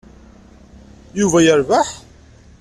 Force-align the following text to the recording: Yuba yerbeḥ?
Yuba 1.19 1.39
yerbeḥ? 1.45 1.87